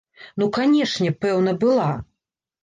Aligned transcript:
Ну 0.43 0.47
канечне, 0.57 1.11
пэўна, 1.27 1.53
была! 1.65 1.87